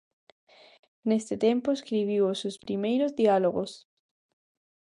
Neste 1.09 1.35
tempo 1.45 1.67
escribiu 1.71 2.23
os 2.31 2.39
seus 2.41 2.57
primeiros 2.65 3.11
diálogos. 3.21 3.71